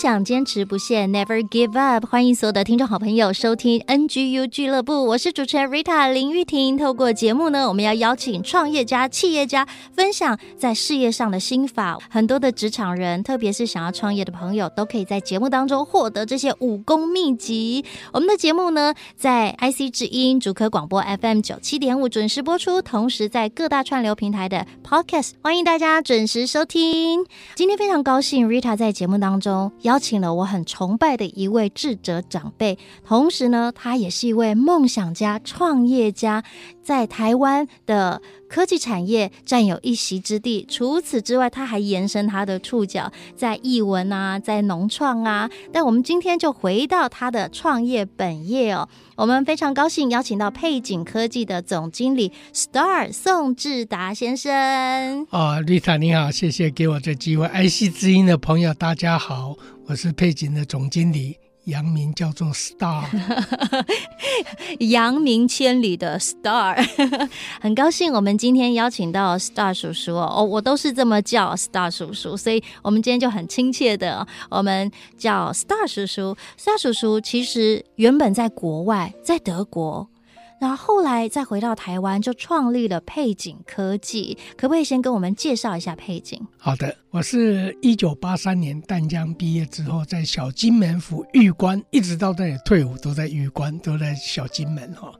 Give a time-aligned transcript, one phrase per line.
[0.00, 2.06] 想，坚持不懈，Never give up。
[2.06, 6.74] 欢迎所有的听众好朋友收听 NGU 俱乐部，我是主持人 Rita 林玉婷。
[6.78, 11.98] 透过节目呢，我们要邀请创业家、企业家分享在事业上的心法。
[12.08, 17.84] 很多的职场人，特别是想要创业的朋友，都可以在节目当中获得这些武功秘籍。
[18.14, 27.26] 我们的节目呢，在 IC 之音主科广播 FM 九七点五准时播出，同时在各大串流平台的 Podcast，欢迎大家准时收听。
[27.54, 29.70] 今天非常高兴，Rita 在节目当中。
[29.89, 36.44] 邀邀请了我很崇拜的一位智者长辈，同时呢，他也是一位梦想家、创业家，
[36.80, 40.66] 在台湾的科技产业占有一席之地。
[40.68, 45.48] 除此之外，他还延伸他的触角在艺文啊，在农创啊。
[45.72, 48.88] 但我们今天就回到他的创业本业哦。
[49.14, 55.26] 我们非常高兴邀请到配景科技的总经理 Star 宋志达先生。
[55.30, 57.46] 哦，Rita 你好，谢谢给我这机会。
[57.46, 59.54] IC 之音的朋友大家好，
[59.86, 61.36] 我是配景的总经理。
[61.64, 63.04] 扬名叫做 Star，
[64.80, 66.76] 扬名千里的 Star，
[67.60, 76.36] 很高兴我们今天邀请到 Star 叔叔哦，我都是这么叫 Star 叔叔，所以我们今天就很亲切的，我们叫 Star 叔叔。
[76.58, 80.08] Star 叔叔其实原本在国外，在德国。
[80.60, 84.36] 然后后来再回到台湾，就创立了配景科技。
[84.58, 86.38] 可不可以先跟我们介绍一下配景？
[86.58, 95.10] 好的，我是一九八三年淡江毕业之后，在小金门府玉关，一直到那里退伍，都在玉关，都在小金门哈。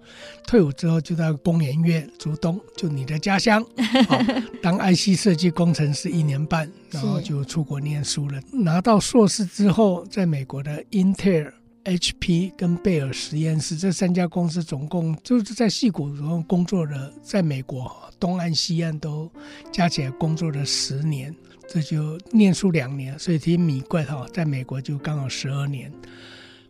[0.46, 3.64] 退伍之后就到工研院竹东，就你的家乡，
[4.62, 8.38] 当 IC 设计工程师一年半，然后就出国念书了。
[8.52, 11.54] 拿到硕士之后，在美国的英特尔。
[11.90, 17.90] HP 跟贝尔实验室这三家公司总共就是在戏谷然后工作了，在美国
[18.20, 19.28] 东岸西岸都
[19.72, 21.34] 加起来工作了十年，
[21.68, 25.92] 这就念书两年，所以挺米怪哈，在美国就刚好十二年。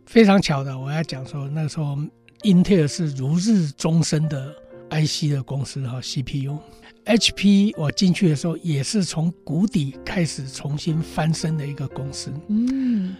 [0.06, 1.98] 非常巧的，我要讲说那时候
[2.42, 4.54] 英特尔是如日中升的
[4.88, 13.14] IC 的公司哈，CPU，HP 我进去的时候也是从谷底开始重新翻身的一个公司，嗯，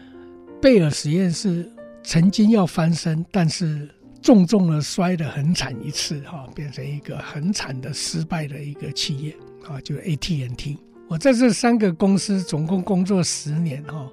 [0.63, 1.71] 贝尔实验室。
[2.03, 3.89] 曾经要翻身，但是
[4.23, 10.79] 重重的摔得很惨一次，哈，变成一个很惨的失败的一个企业，啊，就是 AT&T。
[11.09, 14.11] 我在这三个公司总共工作十年，哈，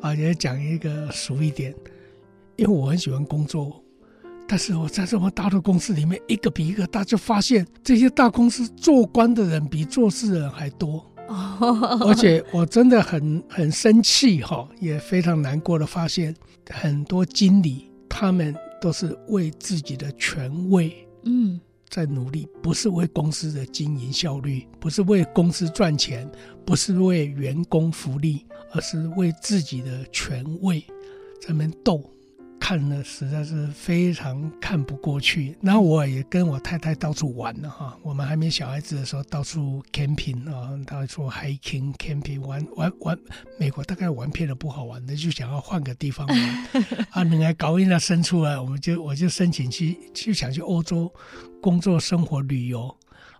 [0.00, 1.74] 啊，也讲一个俗一点，
[2.56, 3.82] 因为我很喜欢工作，
[4.48, 11.04] 但是我在这么大的公司里面，一个比一个大，就发现这些大公司做官的人比做事的人还多，
[12.00, 16.34] 而且我真的很很生气，哈，也非常难过的发现。
[16.68, 26.30] 很多经理，他们都是为自己的权位，嗯，在努力，不是为公司的经营效率，不是为公司赚钱，
[26.64, 30.80] 不是为员工福利，而是为自己的权位
[31.40, 32.02] 在那边斗。
[32.60, 37.98] 看了实在是非常看不过去，然后我也跟我太太到处玩了哈。
[38.02, 43.18] 我们还没小孩子的时候，到处 camping 啊，到处 hiking camping 玩玩玩。
[43.58, 46.66] 美国大概玩遍了不好玩的，就想要换个地方玩
[47.10, 47.24] 啊。
[47.24, 51.12] 能来搞一那生出来，我们就我就申请去，就想去欧洲
[51.60, 52.94] 工作、生活、旅游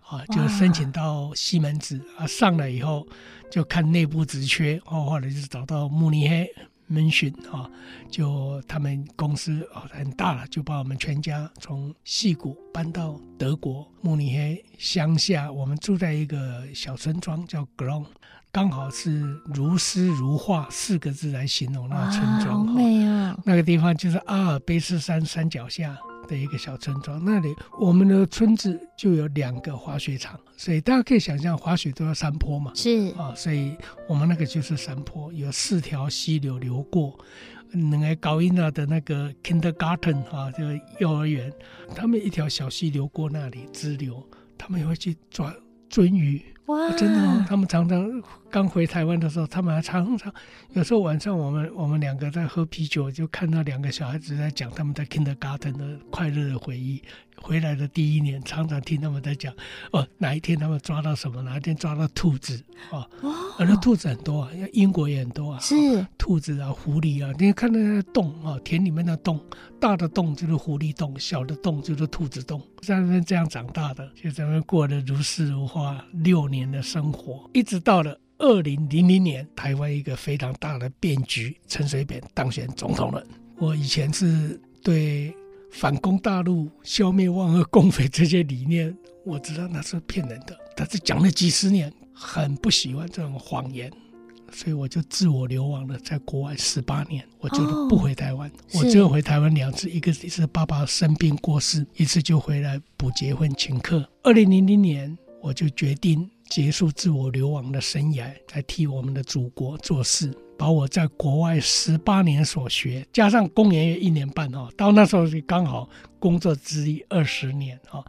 [0.09, 2.27] 啊，就申请到西门子啊。
[2.27, 3.07] 上来以后
[3.49, 6.49] 就看内部职缺，哦，后来就找到慕尼黑。
[6.91, 7.69] 门询啊，
[8.09, 15.51] 就他们公司啊很大了，就把我们全家从西谷搬到德国慕尼黑乡下。
[15.51, 18.05] 我们住在一个小村庄叫 Glonn，
[18.51, 22.67] 刚好是如诗如画四个字来形容那个村庄。
[22.67, 23.37] 好美啊！
[23.45, 25.97] 那个地方就是阿尔卑斯山山脚下。
[26.31, 33.75] 的一个小村庄，那里我们的村子就有两个滑雪场，所以大家可以想象，滑雪都要山坡嘛，是啊，所以
[34.07, 37.19] 我们那个就是山坡，有四条溪流流过。
[37.73, 41.51] 那个高音娜的那个 kindergarten 啊，这个幼儿园，
[41.93, 44.25] 他们一条小溪流过那里支流，
[44.57, 45.53] 他们也会去抓
[45.89, 50.33] 鳟鱼、哇，真的哦，他们常常刚回台湾的时候，他们还常常
[50.73, 57.01] 有时候晚上我们我们两个在喝啤酒，就看到两个小孩子在讲他们在 Kindergarten 的快乐的回忆。
[57.43, 59.51] 回来的第一年，常常听他们在讲
[59.91, 63.09] 哦，哪一天他们抓到什么，哪一天抓到兔子哦，
[63.57, 69.43] 而那兔子很多啊，英国也很多啊，是兔子啊、狐狸啊，你看那个洞啊，田里面的洞，
[69.79, 83.25] 大的洞就是狐狸洞，小的洞就是兔子洞，在那边这样长大的，就在那边过得如诗如画六年的生活，一直到了二零零零年，台湾一个非常大的变局，陈水扁当选总统了。
[83.57, 85.33] 我以前是对。
[85.73, 88.93] 反攻大陆、消灭万恶共匪这些理念，
[89.23, 90.53] 我知道那是骗人的。
[90.75, 93.89] 但是讲了几十年，很不喜欢这种谎言，
[94.51, 98.49] 所以我就自我流亡了，在国外十八年，我就不回台湾。
[98.49, 104.05] 哦、我只有回台湾两次，一个是爸爸生病过世，一次就回来补结婚请客。
[104.23, 110.29] 二零零零年，我就决定结束自我流亡的生涯，来替我们的祖国做事。
[110.57, 115.89] 把我在国外十八年所学，加上公研院一年半哦，到那时候就刚好
[116.19, 118.03] 工作资历二十年哈，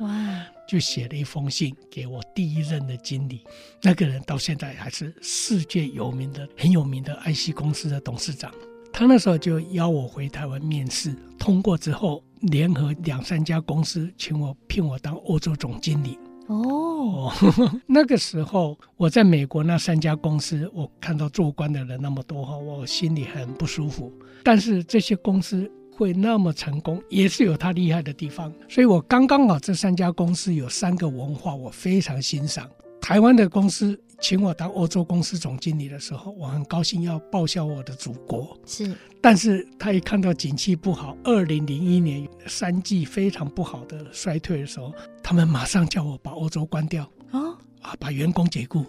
[0.69, 3.45] 就写了一封信给我第一任的经理，
[3.81, 8.53] 那个人到现在还是世界有名的、很有名的 IC 公司的董事长。
[8.93, 16.19] 他那时候就邀我回台湾面试，通过之后，联合两三家公司请我聘我当欧洲总经理。
[16.49, 17.33] 哦，
[17.87, 24.13] 那个时候我在美国那三家公司，我看到做官的人那么多哈，我心里很不舒服。
[24.43, 28.53] 但是这些公司会那么成功，也是有它厉害的地方。
[28.69, 32.69] 所以我刚刚好这三家公司有三个文化，我非常欣赏。
[33.01, 38.57] 台湾的公司请我当欧洲公司总经理的时候，我很高兴要报效我的祖国。
[38.65, 47.05] 是，但是他一看到景气不好，二零零一年三季非常不好的衰退的时候，他们马上叫我把欧洲关掉。
[47.33, 48.87] 哦，啊，把员工解雇。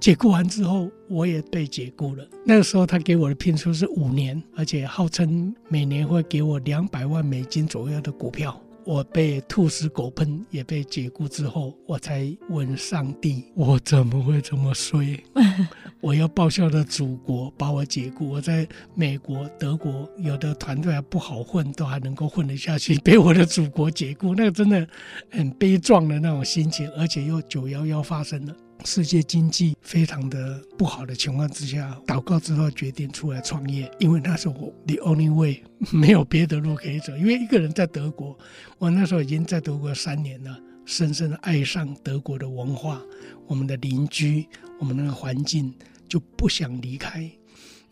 [0.00, 2.26] 解雇完之后，我也被解雇了。
[2.44, 8.58] 那个时候他给我的聘书是五年，而且号称每年会给我两百万美金左右的股票。
[8.84, 15.18] 我被兔死狗烹，也被解雇之后，我才问上帝：我怎么会这么衰？
[16.00, 18.28] 我要报效的祖国把我解雇。
[18.28, 24.86] 我在美国、德国有的团队还不好混，都还能够混得下去，被我的祖国解雇，那个真的
[25.30, 28.54] 很悲壮的那种心情，而且又九幺幺发生了。
[28.84, 35.62] 世界经济非常的不好的情况之下，祷告之后决定出来创业，因为那时候我 the only way
[35.92, 38.38] 没有别的路可以走，因为一个人在德国，
[38.78, 43.00] 我那时候已经在德国三年了，深深的爱上德国的文化，
[43.46, 44.46] 我们的邻居，
[44.78, 45.74] 我们那个环境，
[46.06, 47.30] 就不想离开。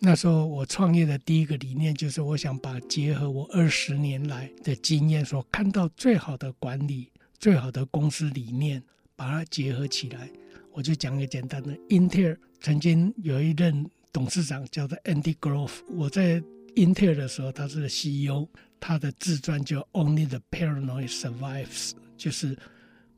[0.05, 7.09] 那时候我创业的第一个理念就是，我想把结合我二十年来的经验所看到最好的管理、
[7.39, 8.83] 最好的公司理念，
[9.15, 10.29] 把它结合起来。
[10.73, 16.43] 我就讲个简单的，英特尔曾经有一任董事长叫做 Andy Grove，我在
[16.75, 18.49] 英特尔的时候他是 CEO，
[18.81, 22.57] 他的自传叫 Only the Paranoid Survives，就是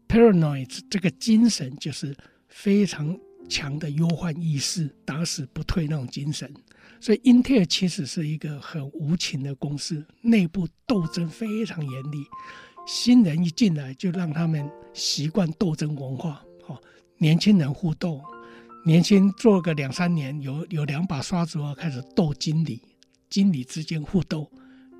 [0.08, 2.16] Paranoid 这个精神就是
[2.48, 3.16] 非常
[3.48, 6.52] 强的忧患意识，打死不退那种精神。
[7.00, 12.24] 所以英特尔其实是一个很无情的公司，内部斗争非常严厉，
[12.86, 16.44] 新人一进来就让他们习惯斗争文化。
[17.24, 18.20] 年轻人互斗，
[18.84, 22.82] 年轻做个两三年，有有两把刷子后开始斗经理，
[23.30, 24.46] 经理之间互斗，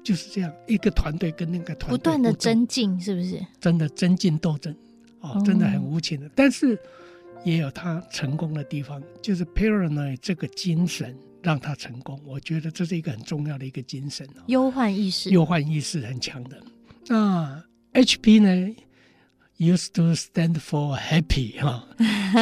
[0.03, 3.39] 就是这样一个团队跟那个团队不断的增进，是不是？
[3.60, 4.75] 真的增进斗争，
[5.20, 6.27] 哦，真的很无情的。
[6.27, 6.79] 嗯、但是
[7.44, 12.19] 也有他成功的地方，就是 paranoid 这个精神让他成功。
[12.25, 16.58] 我觉得这是一个很重要的一个精神哦，忧患意识，忧患意识很强的。
[17.06, 18.75] 那 HP 呢
[19.58, 21.87] ？Used to stand for happy 哈，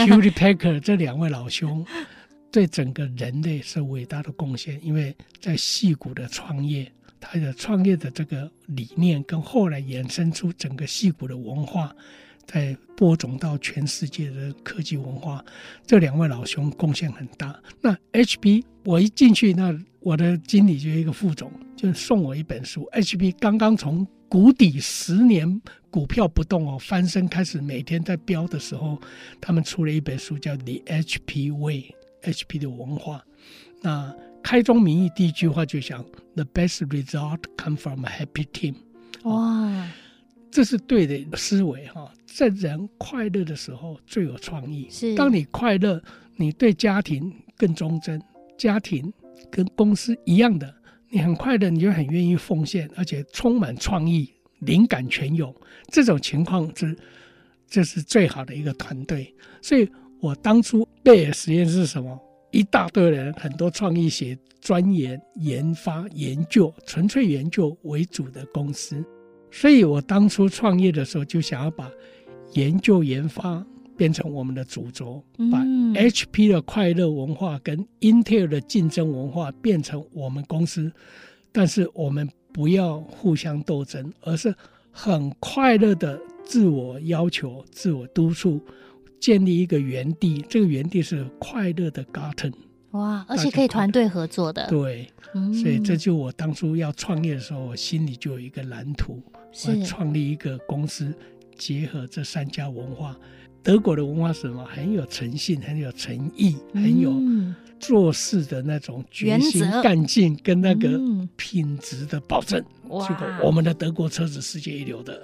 [0.07, 1.85] Hewlett Packard 这两位老兄
[2.51, 6.91] 对整个人类是伟大的贡献，因为在矽谷的创业，
[7.21, 11.95] 他的创业的这个理念跟后来衍生出整个矽谷的文化，
[12.47, 15.45] 在播种到全世界的科技文化，
[15.87, 17.59] 这两位老兄贡献很大。
[17.81, 25.61] 那 HP 我一进去，那我的经理就一个副总就送我一本书，HP 刚刚从谷底十年。
[25.91, 28.99] 股票不动哦，翻身开始每天在飙的时候，
[29.43, 31.95] 他们出了一本书叫《The HP Way》
[32.33, 33.23] ，HP 的文化。
[33.83, 34.11] 那
[34.43, 36.03] 开宗明义第一句话就讲
[36.35, 38.77] ：“The best result come from a happy team。”
[39.25, 39.87] 哇，
[40.51, 44.89] 这是对的思维哈，在人快乐的时候最有创意。
[44.89, 46.03] 是，当你快乐，
[46.37, 48.19] 你对家庭更忠贞，
[48.57, 49.13] 家庭
[49.51, 50.75] 跟公司一样的，
[51.13, 54.33] 你很快的，你就很愿意奉献，而且充满创意。
[54.61, 55.53] 灵感全涌，
[55.89, 56.97] 这种情况是
[57.69, 59.35] 这是最好的一个团队。
[59.61, 59.89] 所以
[60.21, 62.17] 我当初贝尔实验室是什么？
[62.53, 69.05] 一大堆人，很多创意学钻研、研发、研究，纯粹研究为主的公司。
[69.51, 71.91] 所以我当初创业的时候，就想要把
[72.53, 73.67] 研究研发
[73.97, 80.93] 变成我们的主轴，把 HP 的快乐文化跟 Intel 的竞争文化变成我们公司。
[81.53, 84.55] 但是我们不要互相斗争，而是
[84.91, 88.61] 很快乐的自我要求、自我督促。
[89.21, 92.53] 建立一个园地，这个园地是快乐的 garden，
[92.91, 94.67] 哇，而且可以团队合作的。
[94.67, 99.23] 对，嗯、所以这就我当初要创业的时候，我心里就有一个蓝图，
[99.53, 101.15] 是我要创立一个公司，
[101.57, 103.17] 结合这三家文化。
[103.63, 104.65] 德国的文化是什么？
[104.65, 107.15] 很有诚信，很有诚意，很有
[107.79, 111.01] 做事的那种决心、干劲跟那个
[111.37, 112.63] 品质的保证。
[112.85, 115.23] 这个我们的德国车子世界一流的。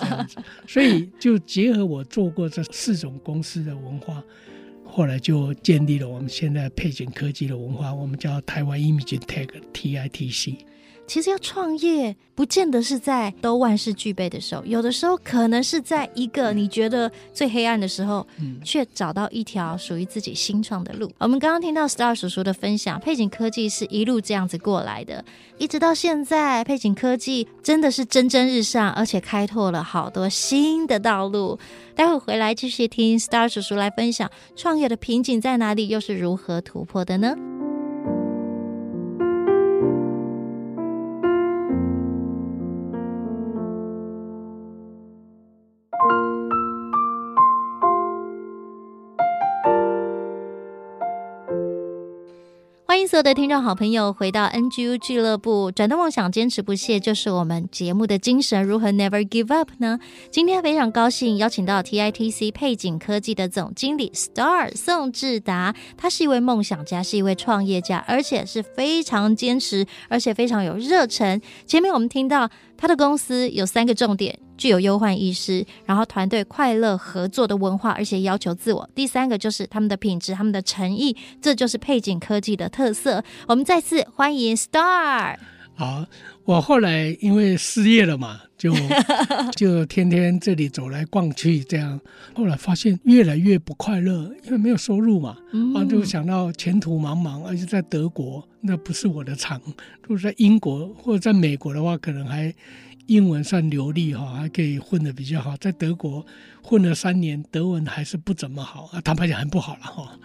[0.66, 4.22] 所以就结合我做过这四种公司的文化，
[4.84, 10.56] 后来就建立了我们现在配景科技的文化，我们叫台湾 Imaging Tech（TITC）。
[11.06, 21.10] 其实要创业，不见得是在都万事俱备的时候，有的时候可能是在一个你觉得最黑暗的时候，嗯，却找到一条属于自己新创的路。
[21.18, 25.24] 我们刚刚听到 Star 叔叔的分享，配景科技是一路这样子过来的，
[25.58, 31.58] 一直到现在，配景科技真的是蒸蒸日上，而且开拓了好多新的道路。
[31.94, 37.36] 待会回来继续听 Star 叔叔来分享创业的瓶颈在哪里，又是如何突破的呢？
[53.14, 58.60] 所有的听众好朋友回到 NGU 俱乐部，转动梦想，坚持不懈，就是我们节目的精神。
[58.64, 60.00] 如何 Never Give Up 呢？
[60.32, 71.40] 今天非常高兴邀请到 TITC 配景科技的总经理 Star 宋志达，他是一位梦想家，是一位创业家，而且是非常坚持，而且非常有热忱。
[71.66, 72.50] 前面我们听到。
[72.76, 78.88] 他的公司有三个重点：具有忧患意识，然后团队快乐合作的文化，而且要求自我。
[78.94, 83.24] 第三个就是他们的品质、他们的诚意，这就是配景科技的特色。
[83.48, 85.36] 我们再次欢迎 Star。
[85.76, 86.06] 好，
[86.44, 88.72] 我后来因为失业了嘛，就
[89.56, 92.00] 就天天这里走来逛去，这样
[92.32, 99.60] 后来发现越来越不快乐，因为没有收入嘛，嗯、啊，就想到前途茫茫，而且在德国那不是我的长，
[100.02, 102.54] 如果在英国或者在美国的话，可能还
[103.06, 105.56] 英文算流利哈，还可以混得比较好。
[105.56, 106.24] 在德国
[106.62, 110.16] 混了三年，德文还是不怎么好啊，坦白讲很不好了哈，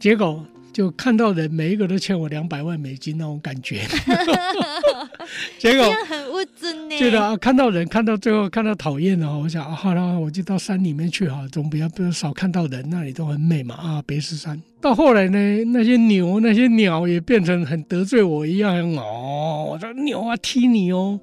[0.00, 0.44] 结果。
[0.78, 3.80] 就看到人每一个都欠我两百万美金那种感觉，
[5.58, 6.96] 结果很物质呢。
[6.96, 14.62] 觉得啊，看到人看到最后看到讨厌了，我想啊，好了，我就到山里面去哈，总比较比较少看到人，那里都很美嘛啊，别是山。
[14.80, 21.18] 到后来呢，那些牛那些鸟也变成很得罪我一样哦，我说牛啊踢你哦，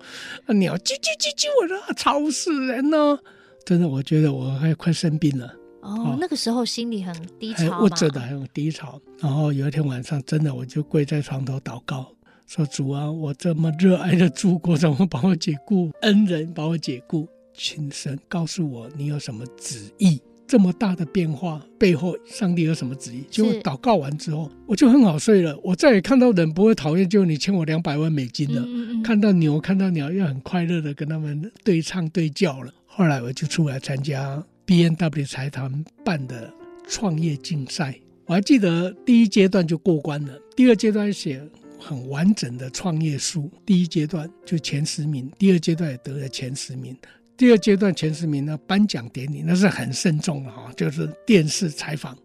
[0.48, 3.18] 啊鸟啾啾啾啾，我说吵死人了，
[3.66, 5.50] 真的，我觉得我还快生病了。
[5.86, 9.00] 哦，那个时候心里很低潮，我真的很低潮。
[9.20, 12.12] 然后有一天晚上，真的我就跪在床头祷告，
[12.48, 15.92] 说：“主啊，我这么热爱的祖国，怎么把我解雇？
[16.02, 20.20] 恩人把我解雇，请神告诉我，你有什么旨意？
[20.48, 25.56] 这么大的变化背后，上帝有什么旨意？”结果祷告完之后，我就很好睡了。
[25.64, 28.62] 我再也看到人不会讨厌，就你欠我两百万美金了。
[28.62, 32.74] 嗯嗯嗯，看到牛，看到鸟，又很快乐的跟他们对唱对叫了。
[32.86, 34.44] 后来我就出来参加。
[34.66, 36.52] BMW 财团办的
[36.88, 37.96] 创业竞赛，
[38.26, 41.42] 我还记得第一阶段就过关了，第二阶段写
[41.80, 46.98] 很完整的创业书，第一阶段就前十名，第二阶段也得了前十名。
[47.38, 52.18] 第二阶段前十名呢，颁奖典礼那是很慎重的哈，就是电视采访。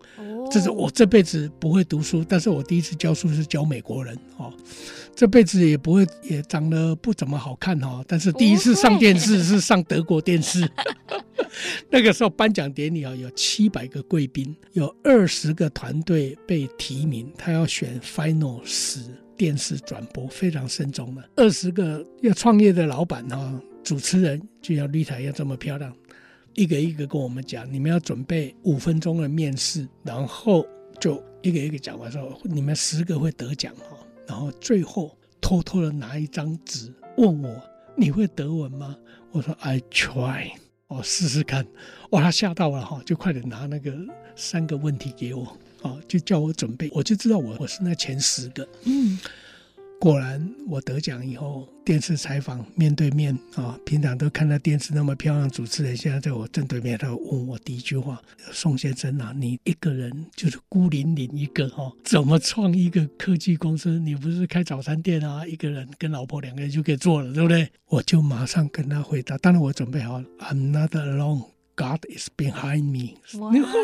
[0.51, 4.53] 这是我这辈子不会读书，但是我第一次教书是教美国人哦。
[5.15, 10.69] 这辈子也不会也长得不怎么好看哈，但是第一次上电视是上德国电视。
[11.91, 19.01] 那个时候颁奖典礼啊，有七百个贵宾，有二十个团队被提名，他要选 final 十
[19.37, 21.31] 电视转播，非常慎重的。
[21.37, 23.61] 二十个要创业的老板哈。
[23.83, 25.91] 主持人就像绿台一样这么漂亮，
[26.55, 30.65] 一个一个跟我们讲，你们要准备五分钟的面试，然后
[31.01, 33.97] 就一个一个讲完之后，你们十个会得奖哈，
[34.31, 37.61] 然后最后偷偷的拿一张纸问我，
[37.97, 38.97] 你会德文吗？
[39.33, 40.53] 我说 I try，
[40.87, 41.67] 我试试看。
[42.11, 43.93] 哇，他吓到了哈，就快点拿那个
[44.37, 49.19] 三个问题给我，啊，就叫我准备，我就知道我我是那前十个，嗯。
[50.01, 58.19] 果然，我得奖以后，电视采访面对面啊，平常都看到电视那么漂亮主持人，现在在我正对面，他问我第一句话
[58.51, 63.99] ：“宋先生啊，你一个人就是孤零零一个哈，怎么创一个科技公司？
[63.99, 65.47] 你不是开早餐店啊？
[65.47, 71.45] 一个人跟老婆两个人就可以做了，对不对？”我就马上跟他回答：“当然我准备好了，I'm not alone,
[71.77, 73.19] God is behind me。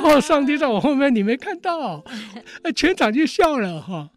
[0.03, 2.03] 哦， 上帝在我后面，你没看到？
[2.75, 4.09] 全场就笑了哈。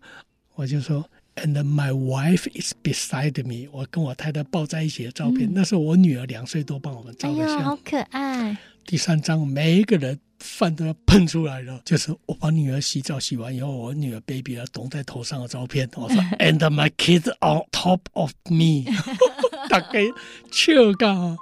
[0.55, 1.09] 我就说。”
[1.41, 3.69] And my wife is beside me。
[3.71, 8.57] 我跟我太太抱在一起的照片，嗯、那时候我女儿两岁多，帮我们照的相，好可爱。
[8.85, 15.89] 第三张，每一个人饭都要喷出来了，就是我帮女儿洗澡洗完以后，我女儿 baby 要懂在头上的照片。
[15.95, 18.91] 我说， And my kids on top of me，
[19.69, 20.03] 大概
[20.51, 21.37] 笑噶。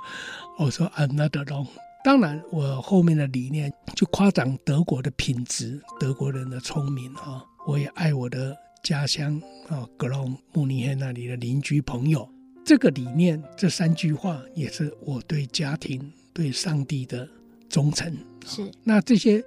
[0.60, 1.68] 我说，I'm not alone。
[2.04, 8.56] 当然，我后面的理念就夸奖德国的品质，德国人的聪明啊，我也爱我的。
[8.84, 12.30] 家乡啊，格隆慕尼黑那里的邻居朋友，
[12.66, 17.28] 这个理念，这三句话也是我对家庭、对上帝的
[17.70, 18.16] 忠诚。
[18.46, 19.44] 是，那这些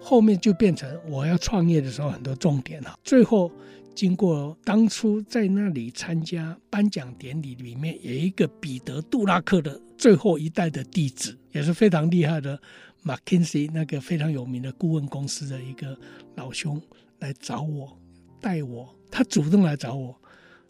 [0.00, 2.98] 后面就变成我要创业的时候很多重点了。
[3.02, 3.50] 最后，
[3.94, 12.60] 经过当初在那里参加颁奖典礼，里面有一个彼得杜拉克的最后一代的弟子，也是非常厉害的
[13.04, 15.96] ，McKinsey 那个非常有名的顾问公司的一个
[16.34, 16.80] 老兄
[17.20, 17.96] 来找我。
[18.42, 20.14] 带我，他主动来找我。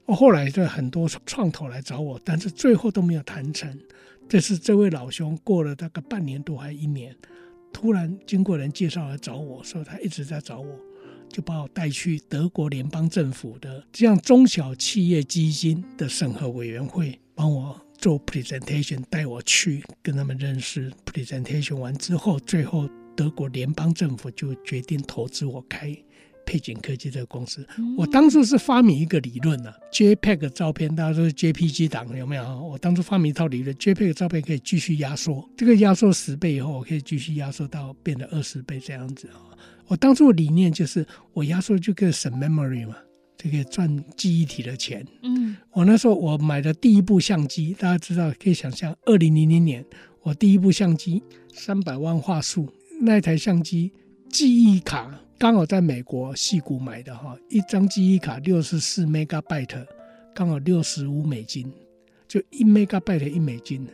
[0.05, 3.77] 我后来就很多创投来找我，但是最后都没有谈成。
[4.29, 7.17] 这是这位老兄过了大概半年多还一年，
[7.73, 10.79] 突然经过人介绍来找我说他一直在找我，
[11.29, 20.93] 就把我带去德国联邦政府的这样中小企业基金的审核委员会，帮我做 presentation，带我去跟他们认识。
[21.07, 25.97] presentation 完之后，最后德国联邦政府就决定投资我开。
[26.45, 29.73] 配景科技这个公司，我当初是发明一个理论呢。
[29.93, 32.45] JPEG 照片，大家都是 JPG 档有没有？
[32.65, 39.41] 我当初发明一套理论，JPEG 照片可以继续压缩，这个压缩十倍以后，我可以继续压缩到变得二十倍这样子啊。
[39.87, 42.97] 我当初的理念就是，我压缩就可以省 memory 嘛，
[43.37, 45.07] 就可以赚记忆体的钱。
[45.23, 49.85] 嗯，我那时候我买的第一部相机，大家知道可以想象，二零零零年
[50.23, 51.23] 我第一部相机
[51.53, 53.93] 三百万画素，那台相机
[54.33, 55.15] 记忆卡。
[55.39, 59.85] 刚好在美国矽谷买的哈，一张记忆卡六十四 megabyte，
[60.33, 61.71] 刚好六十五美金，
[62.27, 63.87] 就一 megabyte 一美金，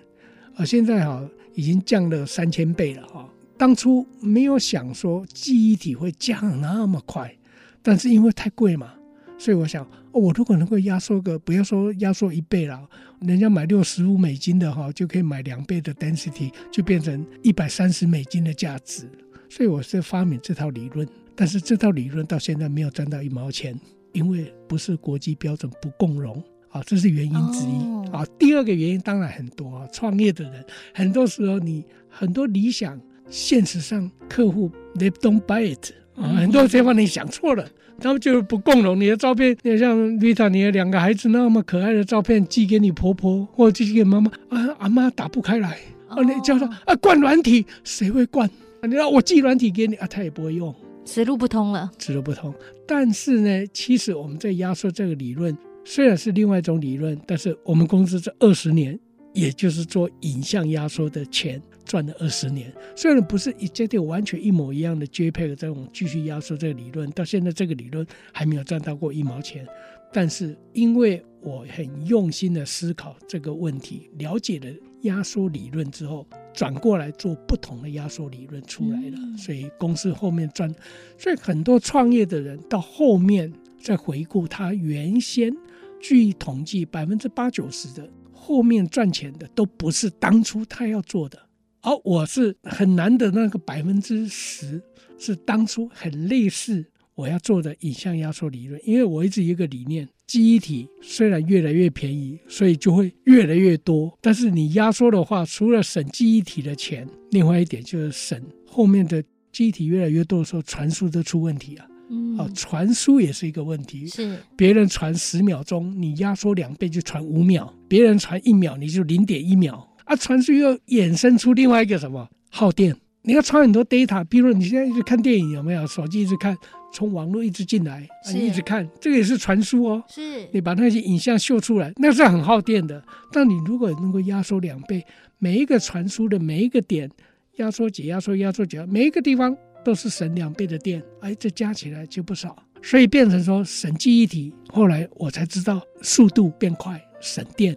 [0.54, 3.28] 啊，现在哈已经降了三千倍了哈。
[3.56, 7.34] 当初没有想说记忆体会降那么快，
[7.82, 8.92] 但是因为太贵嘛，
[9.38, 12.86] 所以我想，我如果能够压缩个，不要说压缩一倍了，
[13.22, 19.10] 人家买六十五美金的哈，就可以买两倍的 density，就变成一百三十美金的价值。
[19.48, 21.06] 所以我是发明这套理论。
[21.34, 23.78] 但是这套理论到现在没有赚到一毛钱，
[24.12, 28.26] 因为不是国际标准不共融啊，这是原因之一啊。
[28.36, 37.64] 第二个原因当然很多啊，创业的人很多时候你很多理想，现实上客户 they don't buy it 啊，很多地方你想错了，
[38.00, 39.00] 他们就是不共融。
[39.00, 48.50] 你的照片，你像 Rita，你的两个孩子那么可爱的照片寄给你婆婆或者寄给妈妈啊，阿妈打不开来啊，你叫他啊灌软体，谁会灌？
[48.86, 50.74] 你让我寄软体给你啊，他也不会用。
[51.04, 52.54] 此路不通了，此路不通。
[52.86, 58.98] 但是呢，其实我们在压缩这个理论虽然是另外一种理论，但是我们公司这二十年，
[59.32, 62.70] 也就是做影像压缩的钱赚了二十年。
[62.94, 69.66] 虽然不是一绝对完全一模一样的 JPEG 这种继续压缩这个理论，到现在这个理论还没有赚到过一毛钱。
[70.12, 74.66] 但是因为我很用心的思考这个问题，了解了
[75.02, 76.26] 压缩理论之后。
[76.54, 80.68] 转过来做不同的压缩理论出来了，所以公司后面赚，
[81.16, 85.56] 所以很多创业的人到后面再回顾他原先，
[86.00, 91.38] 据统计百分之八九十的后面赚钱的都不是当初他要做的，
[91.82, 94.82] 而我是很难的那个百分之十
[95.16, 96.84] 是当初很类似
[97.18, 100.08] 我要做的影像压缩理论，因为我一直有一个理念。
[100.24, 104.16] 记忆体虽然越来越便宜，所以就会越来越多。
[104.20, 111.86] 但是你压缩的话，除了省记忆体的钱，另外一点就是省后面的记忆体越来越多的时候，传输都出问题啊。
[112.08, 114.06] 嗯，啊，传输也是一个问题。
[114.06, 119.92] 是，别人传十秒钟，你压缩两倍就传五秒；别人传一秒，你就零点一秒。
[120.04, 122.94] 啊，传输又衍生出另外一个什么耗电？
[123.22, 125.84] 你要传很多 data，比如你现在一直看电影，有没有？
[125.86, 126.56] 手机一直看。
[126.92, 130.02] 从网络一直进来，你一直看，这个也是传输哦。
[130.08, 133.02] 是，你把那些影像秀出来，那是很耗电的。
[133.32, 135.04] 但你如果能够压缩两倍，
[135.38, 137.10] 每一个传输的每一个点，
[137.56, 142.56] 压缩解压缩压缩解，每一个地方都是省两倍的电，哎，这加起来就不少。
[142.82, 144.52] 所以变成说省记忆体。
[144.68, 147.76] 后来我才知道速度变快，省电，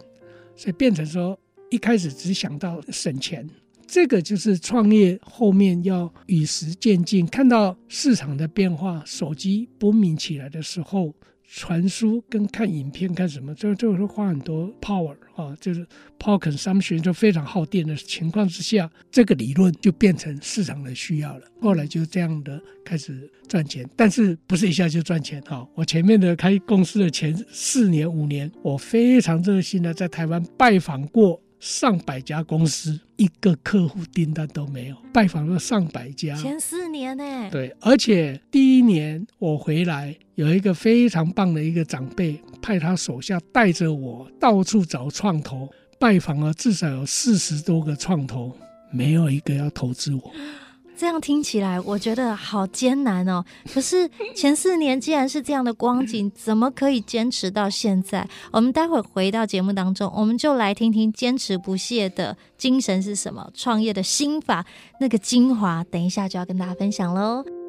[0.56, 1.38] 所以变成说
[1.70, 3.48] 一开始只想到省钱。
[3.92, 11.14] 这个就是创业后面要与时渐进，看到市场的变化，手机不明起来的时候，
[11.46, 15.86] 传输跟看影片看什么，这这会花很多 power 啊，就是
[16.18, 21.44] power consumption 就非常耗电的情况之下，这个理论就变成市场的需要了。
[21.60, 25.68] 后来就这样的开始赚钱，但是不是一下就赚钱哈。
[25.74, 31.38] 我前面的开公司的前四年五年，我非常热心的在台湾拜访过。
[31.62, 36.34] 上百家公司，一个客户订单都没有，拜访了上百家。
[36.34, 37.48] 前四年呢？
[37.52, 45.70] 对，而且第一年我回来，有一个非常棒的一个长辈，派他手下带着我到处找创投，
[46.00, 48.52] 拜访了至少有四十多个创投，
[48.90, 50.32] 没有一个要投资我。
[50.96, 53.44] 这样听起来，我觉得好艰难哦。
[53.72, 58.28] 可是 前四年既然是这样的光景，怎么可以坚持到现在？
[58.52, 64.64] 我们待会回到节目当中，我们就来听听坚持不懈的精神是什么，创业的心法，
[65.00, 67.61] 那个精华，等一下就要跟大家分享喽。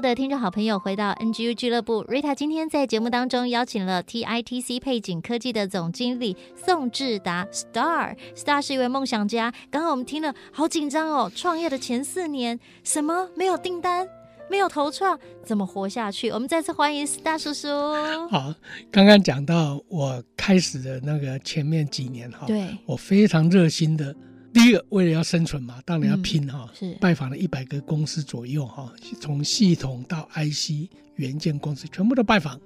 [0.00, 9.52] 所有的听众好朋友，回到 NGU 俱乐部，Rita 今天在节目当中邀请了 TITC 配景科技的总经理宋志达 Star，Star 是一位梦想家。
[9.70, 14.08] 刚刚我们听了好紧张哦，创业的前四年，什么没有订单，
[14.48, 16.30] 没有投创，怎么活下去？
[16.30, 17.68] 我们再次欢迎 Star 叔叔。
[18.30, 18.54] 好，
[18.90, 24.16] 刚刚讲到我开始的那个前面几年哈，对，我非常热心的。
[24.52, 26.68] 第一个，为了要生存嘛，当然要拼哈。
[26.80, 32.60] 嗯、是拜访了一百个公司左右哈，从系统到 IC 元件公司全部都拜访。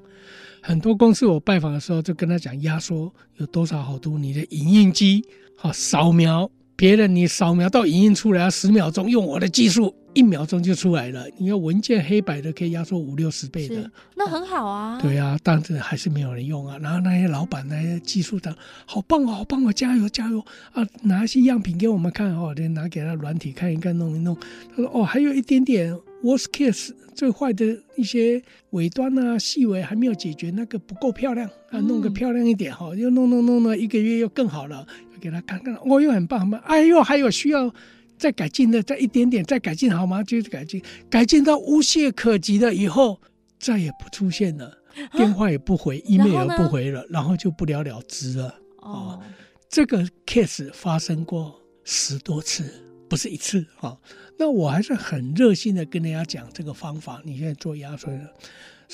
[0.62, 5.22] 很多公司我拜访的时候，就跟他讲压缩有多少好多，你的影印机
[5.56, 9.94] 哈扫描，别人你扫描到影印出来要十秒钟，用我的技术。
[10.14, 14.96] 一秒钟就出来了，你要文件黑白的可以压缩五六十倍的，那很好啊。
[15.02, 16.78] 对啊，但是还是没有人用啊。
[16.80, 18.54] 然后那些老板、那些技术长，
[18.86, 20.38] 好棒哦，好棒啊，加油加油
[20.70, 20.86] 啊！
[21.02, 24.36] 拿一些样品给我们看哦，就拿给他软体看一看，弄一弄。
[24.76, 36.60] 他说哦，还有一点点 worst case 最坏的一些尾端啊、细微还没有解决，那个不够漂亮啊，弄个漂亮一点哈，又弄弄弄弄，一个月又更好了，又给他看看，哦，又很棒很棒。
[36.66, 37.74] 哎呦，还有需要。
[38.16, 40.22] 再改进的，再一点点，再改进好吗？
[40.22, 43.20] 就是改进，改进到无懈可击了以后，
[43.58, 44.72] 再也不出现了，
[45.12, 48.54] 电话也不回，email 也不回了，然后就不了了之了。
[48.76, 49.20] 哦，
[49.68, 52.72] 这个 case 发生过十多次，
[53.10, 53.98] 不是一次啊。
[54.38, 57.20] 那我还是很热心的跟人家讲这个方法。
[57.24, 58.32] 你现在做压缩的。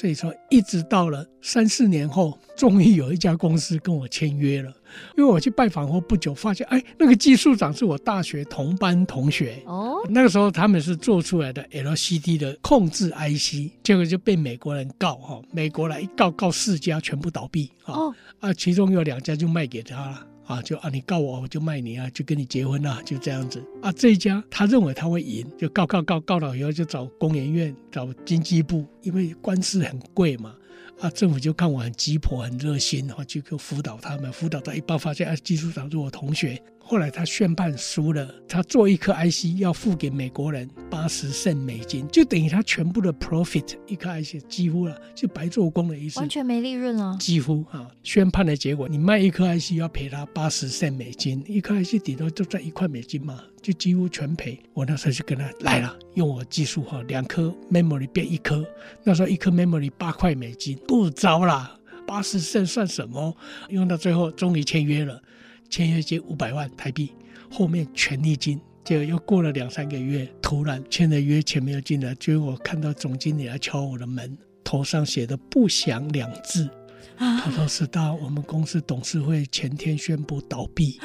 [0.00, 4.72] 所以说，一直到了三四年后，终于有一家公司跟我签约了。
[5.14, 9.62] 因为我去拜访后不久，发现哎，那个技术长是我大学同班同学。
[9.66, 17.92] 哦，那个时候他们是做出来的 LCD 的控制 IC，结果就被美国人告哈，美国来一告告四家全部倒闭啊。
[17.92, 20.26] 哦，啊，其中有两家就卖给他了。
[20.50, 23.92] 啊，就啊，你告我，我就卖你啊，就跟你结婚了，就这样子啊。
[23.92, 30.56] 这一家他认为他会赢，就告告告告了以后，就找工研院、找经济部，因为官司很贵嘛。
[30.98, 36.60] 啊，政府就看我很急迫、很热心，然后就辅导他们，辅导到一半发现，啊，技术长是我同学。
[36.90, 47.16] 后来他宣判输了，他做一颗 IC 要付给美国人八十 cent 美金，就等于他全部的 profit 一颗 IC 几乎了，就白做工的意思，完全没利润了。
[47.20, 54.58] 几乎啊，宣判的结果，你卖一颗 IC 要赔他八十 cent 美金，一颗 IC 顶多就赚一块美金嘛，就几乎全赔。
[54.74, 58.66] 我那时候就跟他来了，用我技术哈，两颗 memory 变一颗，
[59.04, 63.36] 那时候一颗 memory 八块美金，不招啦，八十 cent 算什么？
[63.68, 65.22] 用到最后终于签约了。
[65.70, 67.12] 签约金五百万台币，
[67.50, 76.68] 后面权利金，结果又过了两三个月，突然签了约，钱没有进来，结果我看到总经理来敲我的门，头上写的“不祥”两字，
[77.16, 80.98] 啊、他说是到我们公司董事会前天宣布倒闭，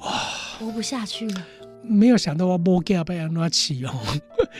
[0.00, 0.10] 哇，
[0.58, 1.46] 活不下去了。
[1.82, 3.92] 没有想到我摩根被安拉启用，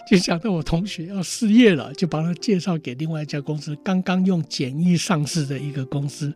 [0.08, 6.32] 就想到我同学要失业了，就把他介绍给另外一家公司，刚刚用简易上市的一个公司。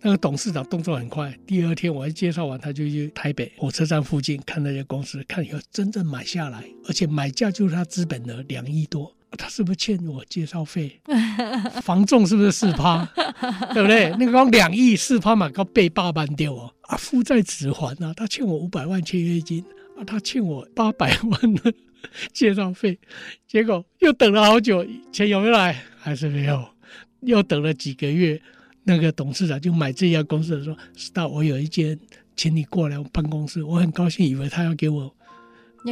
[0.00, 11.00] 那个董事长动作很快，第二天我一介绍完，他就去台北火车站附近看那家公司，看以后真正买下来，而且买价就是他资本额两亿多，他是不是欠我介绍费？
[11.82, 13.04] 房仲是不是四趴？
[13.72, 14.10] 对不对？
[14.18, 19.64] 那个光两亿四趴嘛，刚被爸办掉哦，啊，负债子还啊，他欠我五百万签约金。
[19.96, 21.72] 啊，他欠我八百万的
[22.32, 22.98] 介绍费，
[23.46, 25.82] 结果又等了好久，钱有没有来？
[25.98, 26.64] 还是没有。
[27.20, 28.38] 又等了几个月，
[28.82, 31.98] 那个董事长就买这家公司的时候，Star，我有一间，
[32.36, 35.14] 请你过来我办公室，我很高兴，以为他要给我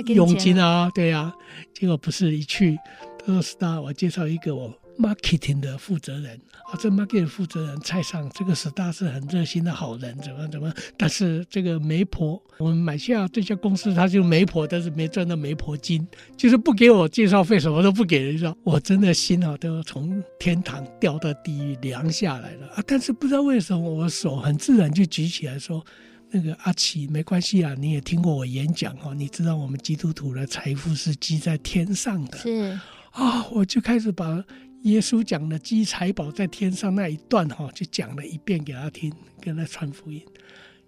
[0.08, 1.34] 佣金啊，对呀、啊，
[1.72, 2.76] 结果不是一去，
[3.18, 4.81] 他说 Star，我介绍一个我。
[4.98, 10.72] Marketing 的负责人啊，这 marketing 负责人蔡尚，这个 Star 是很热心的好人，怎么怎么？
[10.96, 18.54] 但是这个媒婆，我们买下这家公司，他就媒婆，但是没赚到媒婆金，就是不给我介绍费，什么都不给人家。
[18.64, 22.84] 我真的心啊，都要从天堂掉到地狱凉下来了啊！
[22.86, 25.84] 但是不知道为什么，我手很自然就举起来说
[26.30, 32.78] ：“那个阿奇，没关系啊，你也听过我演讲哦，你知道我们基督徒的财富是积在天上的。”是
[33.10, 34.42] 啊，我就开始把。
[34.82, 40.20] 耶稣讲的积财宝在天上那一段哈，就讲了一遍给他听，跟他传福音。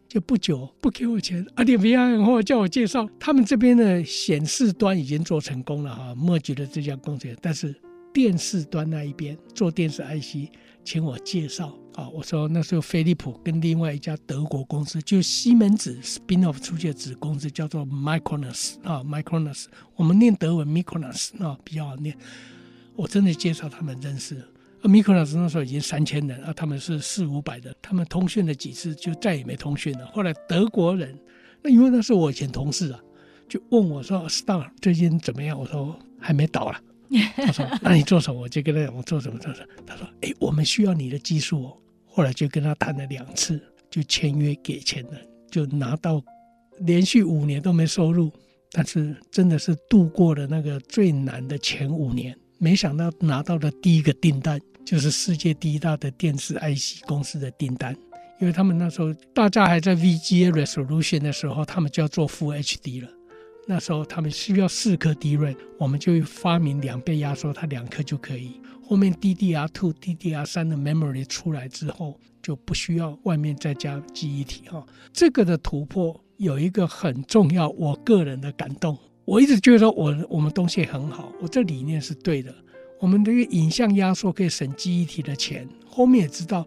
[0.09, 7.74] 就不久不给我钱，阿点别然后叫我介绍他们这边的显示端已经做成功了哈，merge 的这家公司，但是
[8.12, 10.52] 电视端那一边做电视 IC，
[10.85, 12.09] 请我介绍啊。
[12.11, 22.16] 我说那时候飞利浦跟另外一家德国公司，就西门子 spin off 出去的子公司叫做 Micronas 啊，Micronas，我们念德文 Micronas 啊，比较好念。
[22.96, 24.37] 我真的介绍他们认识，
[24.83, 30.07] 而米克老师那时候已经三千人，啊，他们是四五百人，他们通讯了几次就再也没通讯了。
[30.07, 31.18] 后来德国人，
[31.62, 33.00] 那因为那是我以前同事啊，
[33.48, 36.80] 就问我说：“Star 最近怎么样？”我说：“还没倒了。”
[37.37, 41.76] 他说：“那你做什么？”我就跟他讲：“我做什么做什么。”他说：“哎，我们需要你的技术哦。”
[42.07, 45.18] 后来就跟他谈了两次，就签约给钱了，
[45.50, 46.22] 就拿到
[46.80, 48.33] 连续五年都没收入，
[48.70, 52.37] 但是真的是度过了那个最难的前五年。
[52.64, 57.94] 没想到拿到的第一个订单就是世界第一大的电视 IC 公司的订单，
[58.40, 63.09] 因为他们那时候大家还在 VGA resolution 的时候，他们就要做 Full HD 了。
[63.66, 68.59] 那时候他们需要四颗 DRAM，我们就发明两倍压缩，它两颗就可以。
[68.83, 74.83] 后面 DDR2、DDR3 的 memory 出来之后，就不需要外面再加记忆体哈。
[75.12, 78.98] 这个的突破有一个很重要，我个人的感动。
[79.24, 82.54] 我一直觉得我我们东西很好，我这理念是对的。
[83.00, 86.66] 我们这个影像压缩可以省记忆体的钱，后面也知道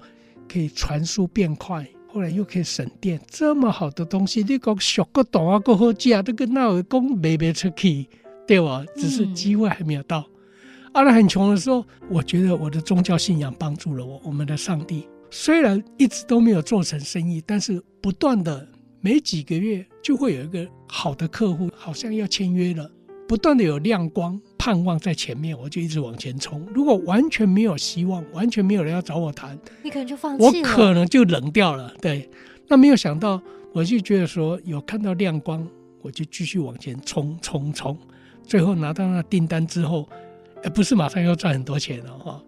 [0.52, 8.08] 可以传输变快，后来又可以省电，这么好的东西，你讲小个懂啊，够好价，这个那有工没没出去，
[8.48, 8.84] 对吧？
[8.96, 10.28] 只是机会还没有到。
[10.94, 14.20] 阿、嗯、拉、啊、很穷的时候，我觉得我的宗教信仰帮助了我。
[14.24, 18.68] 我们的上帝虽然一直都没有做成生意，但是不断的。
[19.02, 22.90] 没几个月就会有一个好的客户，好像要签约了，
[23.28, 26.66] 不断的有亮光，盼望在前面，我就一直往前冲。
[26.74, 31.94] 如果完全没有希望，完全没有人要找我谈，你可能就放弃了，我可能就冷掉了。
[32.02, 32.30] 对，
[32.68, 35.66] 那没有想到，我就觉得说有看到亮光，
[36.02, 37.98] 我就继续往前冲冲冲，
[38.44, 40.10] 最后拿到那订单之后，
[40.64, 42.44] 呃，不是马上要赚很多钱了哈，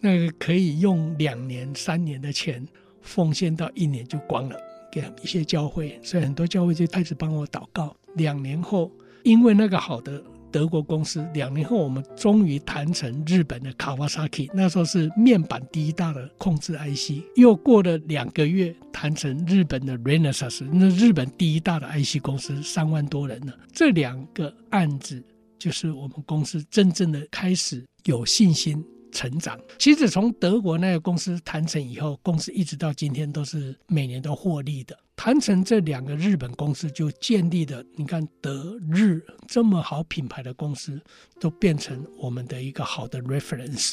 [0.00, 2.66] 那个可以用两年、三年的钱
[3.00, 4.56] 奉献到一年就光了。
[4.92, 7.96] 给一些教会，所以很多教会就开始帮我祷告。
[8.16, 17.24] 两年后，因为那个好的德国公司，两年后我们终于谈成日本的 Kawasaki，那时候是面板第一大的控制 IC。
[17.36, 23.54] 又过了两个月，谈成日本的 Renesas，那日本第一大的 IC 公司，三万多人呢。
[23.72, 25.24] 这两个案子
[25.58, 28.84] 就是我们公司真正的开始有信心。
[29.12, 34.98] 成长，其实从德国那个公司谈成以后，公司一直到今天都是每年都获利的。
[35.14, 41.00] 谈成这两个日本公司就建立的，你看德日这么好品牌的公司，
[41.38, 43.92] 都变成我们的一个好的 reference。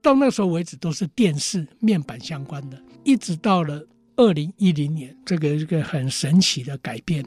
[0.00, 3.84] 到那时候为止都是电视面板相关的，一直到了
[4.16, 7.24] 二零一零年，这个一个很神奇的改变，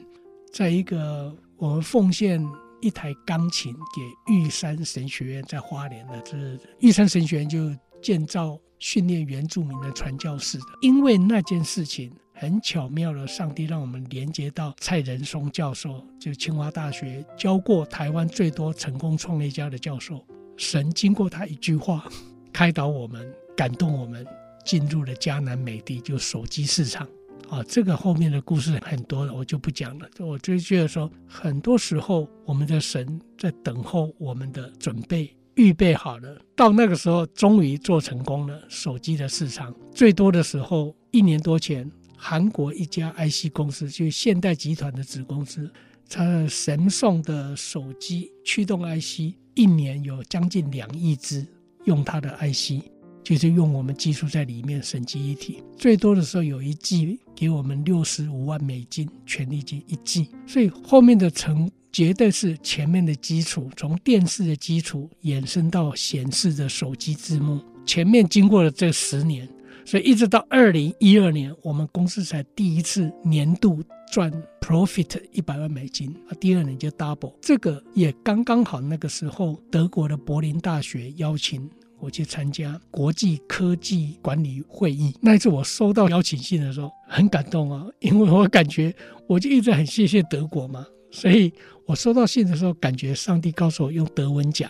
[0.53, 2.41] 在一个我们奉献。
[2.81, 6.37] 一台钢琴给玉山神学院在花莲的，这
[6.79, 10.65] 玉山神学院就建造训练原住民的传教士的。
[10.81, 20.25] 因为那件事情很巧妙的，上帝让我们连接到蔡仁松教授，就清华大学教过台湾最多成功创业家的教授。
[20.57, 22.07] 神经过他一句话，
[22.51, 24.25] 开导我们，感动我们，
[24.65, 27.07] 进入了迦南美地，就手机市场。
[27.51, 30.09] 啊，这个后面的故事很多了，我就不讲了。
[30.19, 38.57] 我就觉得说，很多时候我们的神在等候我们的准备，预备好了，到那个时候终于做成功了。
[38.69, 45.69] 手机的市场最多的时候，一年多前，韩国一家 IC 公司，就是现代集团的子公司，
[46.09, 51.45] 它神送的手机驱动 IC，一年有将近两亿只
[51.83, 52.90] 用它的 IC。
[53.23, 69.47] 就是用我们技术在里面省记忆体，最多的时候有一季给我们六十五万美金权利金一季，所以后面的成绝对是前面的基础，从电视的基础延伸到显示的手机字幕，前面经过了这十年，
[69.85, 78.81] 所以一直到二零一二年，我们公司才第一次年度赚 profit 一百万美金啊，第二年就 double，这个也刚刚好。
[78.81, 81.69] 那个时候，德国的柏林大学邀请
[82.01, 85.15] 我去参加国际科技管理会议。
[85.21, 88.93] 那一次我收到邀请信的时候，很感动啊，因为我感觉
[89.27, 91.53] 我就一直很谢谢德国嘛，所以
[91.85, 94.69] 我收到信的时候，感觉上帝告诉我用德文讲。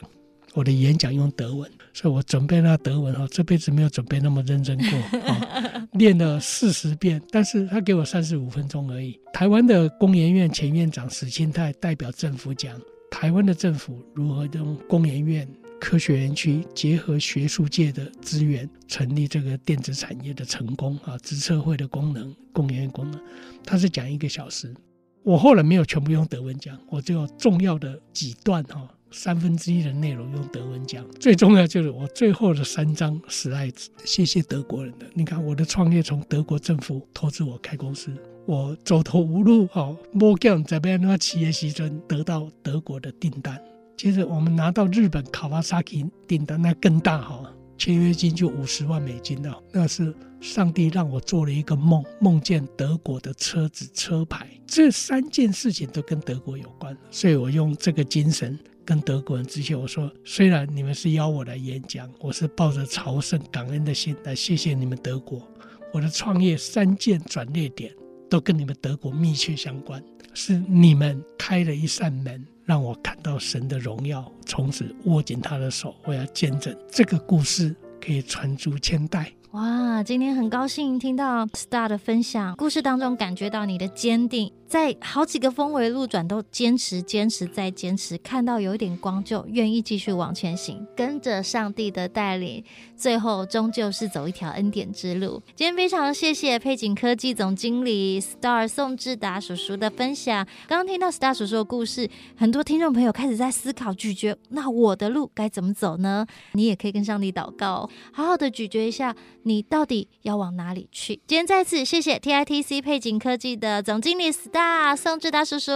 [0.53, 4.99] 我的演讲用德文，所以我准备那德文哈，这辈子没有准备那么认真过，
[5.93, 9.17] 练了四十遍，但是他给我三十五分钟而已。
[9.31, 12.77] 台湾的工研院前院长史钦泰代表政府讲，
[13.09, 15.47] 台湾的政府如何用工研院
[15.81, 23.19] 科学园区结合学术界的资源，成立这个电子产业的成功啊，资策会的功能，工研功能，
[23.65, 24.71] 他是讲一个小时，
[25.23, 28.87] 我后来没有全部用德文讲，我只有重要的几段哈。
[29.13, 35.05] 三分之一的内容用德文讲，最重要就是我最后的三张十爱子谢谢德国人的。
[35.13, 38.15] 你看我的创业从德国政府投资我开公司，
[38.45, 43.61] 我走投无路，好，莫讲在边那企业西村得到德国的订单，
[43.97, 58.57] 接着我们拿到日本卡瓦萨奇订单，那更大哈，签约金就五十万美金了，那是上帝让我做了一个梦，梦见德国的车子车牌，这三件事情都跟德国有关，所以我用这个精神。
[58.83, 65.47] 跟德国人致谢，我说，虽然你们是邀我来演讲，我是抱着朝圣感恩的心来谢谢你们德国。
[65.93, 67.93] 我的创业三件转捩点
[68.27, 75.93] 都跟你们德国密切相关，是你们开了一扇门，让我看到神的荣耀，从此握紧他的手。
[76.05, 79.29] 我要见证这个故事可以传诸千代。
[79.51, 84.49] 哇，今天很高兴听到 Star 的分享，故事当中感觉到你的坚定。
[84.71, 92.63] 在好几个峰回路转都坚持、坚持再坚持，看到有一点光就愿意继续往前行，跟着上帝的带领，
[92.95, 95.43] 最后终究是走一条恩典之路。
[95.57, 100.47] 今天非常谢谢配景科技总经理 Star 宋志达叔叔的分享。
[100.69, 106.25] 刚刚听到 Star 叔叔的故事，很多听众朋友开始在思考咀嚼，那我的路该怎么走呢？
[106.53, 111.19] 你也可以跟上帝祷告，好好的咀嚼一下，你到底要往哪里去？
[111.27, 114.60] 今天再次谢谢 TITC 配景科技的总经理 Star。
[114.95, 115.71] 宋志达叔叔，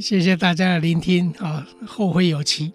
[0.00, 2.72] 谢谢大家的聆听啊，后会有期。